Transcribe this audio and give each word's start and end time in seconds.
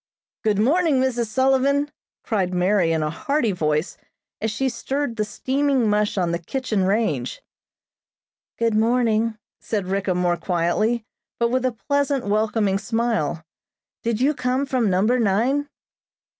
"Good 0.43 0.57
morning, 0.57 0.99
Mrs. 0.99 1.27
Sullivan!" 1.27 1.91
cried 2.23 2.55
Mary 2.55 2.91
in 2.91 3.03
a 3.03 3.11
hearty 3.11 3.51
voice, 3.51 3.97
as 4.41 4.49
she 4.49 4.67
stirred 4.67 5.15
the 5.15 5.23
steaming 5.23 5.87
mush 5.87 6.17
on 6.17 6.31
the 6.31 6.39
kitchen 6.39 6.85
range. 6.85 7.43
"Good 8.57 8.73
morning!" 8.73 9.37
said 9.59 9.85
Ricka 9.85 10.15
more 10.15 10.37
quietly, 10.37 11.05
but 11.37 11.51
with 11.51 11.65
a 11.67 11.71
pleasant, 11.71 12.25
welcoming 12.25 12.79
smile. 12.79 13.45
"Did 14.01 14.19
you 14.19 14.33
come 14.33 14.65
from 14.65 14.89
Number 14.89 15.19
Nine?" 15.19 15.69